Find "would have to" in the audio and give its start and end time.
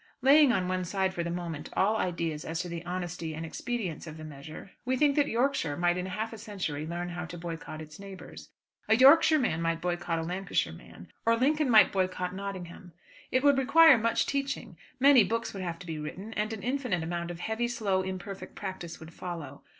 15.53-15.85